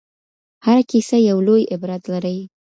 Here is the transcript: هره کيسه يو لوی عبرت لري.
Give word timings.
هره 0.65 0.83
کيسه 0.91 1.17
يو 1.29 1.37
لوی 1.47 1.61
عبرت 1.73 2.03
لري. 2.13 2.37